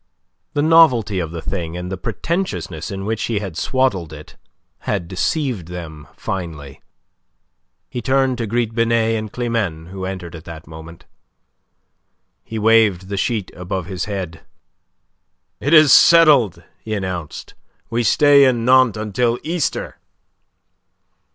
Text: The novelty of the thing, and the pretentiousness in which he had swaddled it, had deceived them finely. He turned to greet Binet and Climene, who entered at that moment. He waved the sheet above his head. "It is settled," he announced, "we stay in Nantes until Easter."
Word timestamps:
The 0.55 0.63
novelty 0.63 1.19
of 1.19 1.29
the 1.29 1.43
thing, 1.43 1.77
and 1.77 1.91
the 1.91 1.95
pretentiousness 1.95 2.89
in 2.89 3.05
which 3.05 3.21
he 3.25 3.37
had 3.37 3.55
swaddled 3.55 4.11
it, 4.11 4.35
had 4.89 5.07
deceived 5.07 5.67
them 5.67 6.07
finely. 6.17 6.81
He 7.87 8.01
turned 8.01 8.39
to 8.39 8.47
greet 8.47 8.73
Binet 8.73 9.15
and 9.15 9.31
Climene, 9.31 9.89
who 9.89 10.05
entered 10.05 10.33
at 10.33 10.45
that 10.45 10.65
moment. 10.65 11.05
He 12.43 12.57
waved 12.57 13.09
the 13.09 13.15
sheet 13.17 13.51
above 13.55 13.85
his 13.85 14.05
head. 14.05 14.41
"It 15.59 15.71
is 15.71 15.93
settled," 15.93 16.63
he 16.79 16.95
announced, 16.95 17.53
"we 17.91 18.01
stay 18.01 18.45
in 18.45 18.65
Nantes 18.65 18.97
until 18.97 19.37
Easter." 19.43 19.99